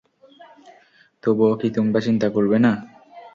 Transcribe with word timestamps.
তবুও 1.23 1.53
কি 1.59 1.67
তোমরা 1.75 1.99
চিন্তা 2.07 2.27
করবে 2.35 2.57
না? 2.65 2.71